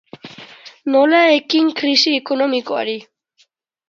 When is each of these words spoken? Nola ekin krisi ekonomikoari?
Nola 0.95 1.19
ekin 1.33 1.69
krisi 1.81 2.13
ekonomikoari? 2.21 2.97